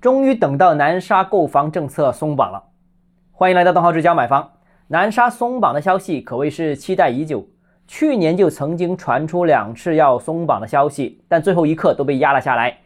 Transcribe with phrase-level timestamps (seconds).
[0.00, 2.62] 终于等到南沙购房政策松绑了，
[3.32, 4.52] 欢迎来到东浩之家买房。
[4.88, 7.46] 南沙松绑的消息可谓是期待已久，
[7.86, 12.78] 去年就曾经传出两次要松绑的消息，但最后一刻都被压了下来。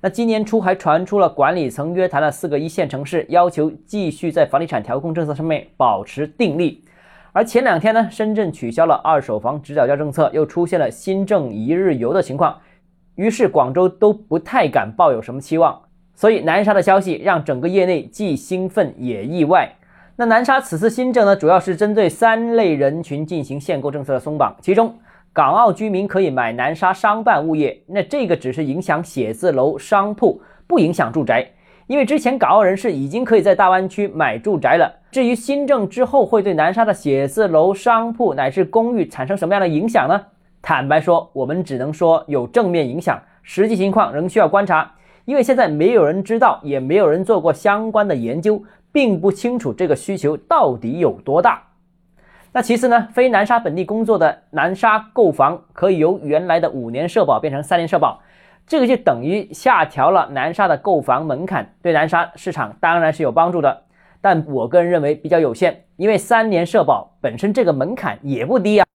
[0.00, 6.84] 那今年初还传出了管理层约谈了四个一线城市，要求继续在房地产调控政策上面保持定力。
[7.32, 12.56] 而前两天呢，深圳取消了二手房直缴价政策，又出现了新政一日游的情况，
[13.16, 15.76] 于是广州都不太敢抱有什么期望。
[16.20, 19.66] 所以南沙的消息让整个业内既兴奋也意外。
[20.16, 24.94] 那南沙此次新政呢，主要是针对三类人群进行限购政策的松绑，其中
[25.32, 31.50] 港澳居民可以买南沙商办物业，那这个只是影响写字楼、商铺，不影响住宅，
[31.86, 34.94] 因为之前港澳人士已经可以在大湾区买住宅了。
[35.10, 40.20] 至于新政之后会对南沙的写字楼、商铺乃至公寓产生什么样的影响呢？
[40.60, 44.92] 坦白说，我们只能说有正面影响，实际情况仍需要观察。
[45.30, 51.62] 因为现在没有人知道，也没有人做过相关的研究，并不清楚这个需求到底有多大。
[52.50, 58.20] 那其次呢，非南沙本地工作的南沙购房可以由原来的五年社保变成三年社保，
[58.66, 63.82] 这个就等于下调了南沙的购房门槛，对南沙市场当然是有帮助的。
[64.20, 68.89] 但我个人认为比较有限，因为三年社保本身这个门槛也不低啊。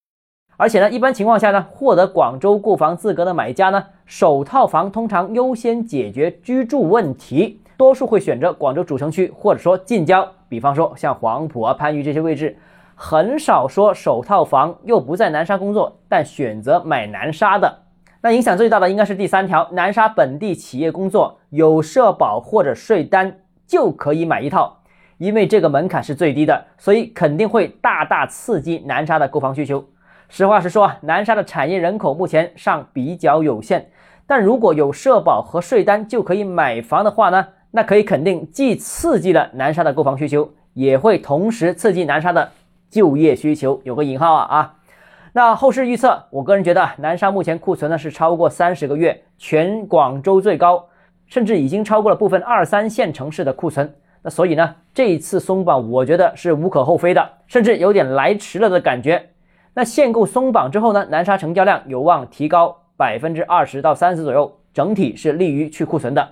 [0.57, 12.57] 而且呢，一般情况下呢，获得广州购房资格的买家呢，首套房通常优先解决居住问题，多数会选择广州主城区或者说近郊，比方说像黄埔啊、番禺这些位置，
[12.95, 17.79] 很少说首套房又不在南沙工作，但选择买南沙的。
[18.21, 24.77] 那影响最大的应该是第三条，南沙本地企业工作有社保或者税单就可以买一套，
[25.17, 29.83] 因为这个门槛是最低的，所以肯定会大大刺激南沙的购房需求。
[30.27, 33.89] 实话实说啊，南沙的产业人口目前尚比较有限，
[34.27, 42.51] 但如果有社保和税单就可以买房的话呢，那可以肯定既刺激了南沙的购房需求，也会同时刺激南沙的
[42.89, 43.79] 就业需求。
[43.83, 44.75] 有个引号啊啊。
[45.33, 50.87] 那后市预测，我个人觉得南沙目前库存呢是超过三十个月，全广州最高，
[51.27, 53.93] 甚至已经超过了部分二三线城市的库存。
[54.23, 59.29] 那所以呢，这一次松绑，我觉得是无可厚非的，甚至有点来迟了的感觉。
[59.77, 61.05] 那限购松绑之后呢？
[61.09, 66.25] 南沙成交量有望提高百分之二十到三十左右，整体是利于去库存的。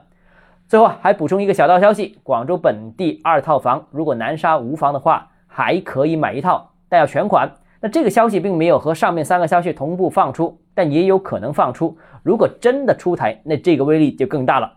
[0.66, 7.52] 最后还补充一个小道消息：广州本地二套房，如果南沙无房的话，还可以买一套，但要全款。
[7.82, 11.98] 那这个消息并没有和上面三个消息同步放出，但也有可能放出。
[12.24, 14.72] 如果真的出台，那这个威力就更大了。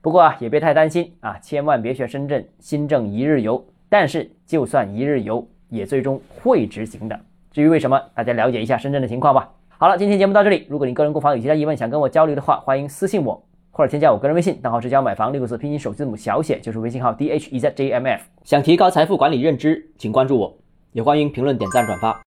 [0.00, 3.66] 不过啊，也别太担心啊，千万别学深圳新政一日游。
[3.88, 7.18] 但是就算一日游，也最终会执行的。
[7.52, 9.50] 至于为什么，大家了解一下深圳的情况吧。
[9.76, 10.66] 好了，今天节目到这里。
[10.70, 18.22] 如果你个人购房有其他疑问，想跟我交流的话，欢迎私信我，或者添加我个人微信，账号是教买房六个字拼音首字母小写，就是微信号 d h e z j m f。
[18.42, 20.56] 想提高财富管理认知，请关注我，
[20.92, 22.18] 也欢迎评论、点赞、转发。